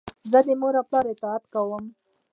زه 0.31 0.39
د 0.45 0.47
مور 0.59 0.73
و 0.77 0.81
پلار 0.89 1.05
اطاعت 1.13 1.43
کوم. 1.53 1.85